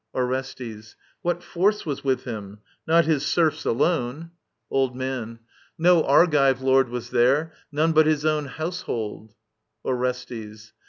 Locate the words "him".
2.23-2.57